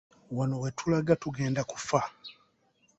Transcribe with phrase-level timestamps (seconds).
[0.37, 1.99] Wano wetulaga tugenda kufa.